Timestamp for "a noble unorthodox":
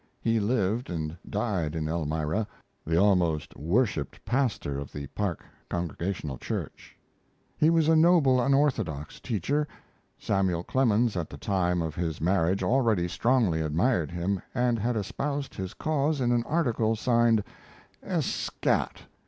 7.87-9.19